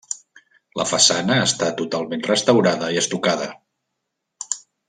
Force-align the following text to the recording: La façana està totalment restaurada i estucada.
La 0.79 0.85
façana 0.91 1.37
està 1.49 1.69
totalment 1.83 2.25
restaurada 2.31 2.93
i 2.97 3.01
estucada. 3.05 3.55